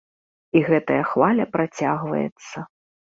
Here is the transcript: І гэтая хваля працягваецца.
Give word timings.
І 0.61 0.61
гэтая 0.69 1.01
хваля 1.09 1.45
працягваецца. 1.57 2.57